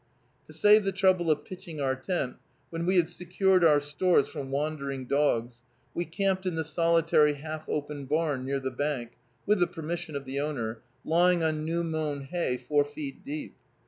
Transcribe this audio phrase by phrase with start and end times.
[0.47, 2.37] To save the trouble of pitching our tent,
[2.71, 5.59] when we had secured our stores from wandering dogs,
[5.93, 9.11] we camped in the solitary half open barn near the bank,
[9.45, 13.55] with the permission of the owner, lying on new mown hay four feet deep.